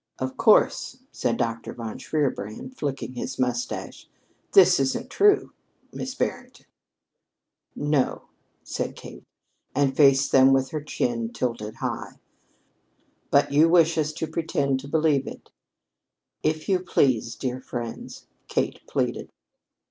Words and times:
"Of 0.17 0.35
course," 0.35 0.97
said 1.11 1.37
Dr. 1.37 1.73
von 1.75 1.99
Shierbrand, 1.99 2.75
flicking 2.75 3.13
his 3.13 3.37
mustache, 3.37 4.09
"this 4.53 4.79
isn't 4.79 5.11
true, 5.11 5.53
Miss 5.93 6.15
Barrington." 6.15 6.65
"No," 7.75 8.23
said 8.63 8.95
Kate, 8.95 9.23
and 9.75 9.95
faced 9.95 10.31
them 10.31 10.53
with 10.53 10.71
her 10.71 10.81
chin 10.81 11.31
tilted 11.31 11.75
high. 11.75 12.17
"But 13.29 13.51
you 13.53 13.69
wish 13.69 13.95
us 13.95 14.11
to 14.13 14.25
pretend 14.25 14.79
to 14.79 14.87
believe 14.87 15.27
it?" 15.27 15.51
"If 16.41 16.67
you 16.67 16.79
please, 16.79 17.35
dear 17.35 17.59
friends," 17.61 18.25
Kate 18.47 18.81
pleaded. 18.87 19.29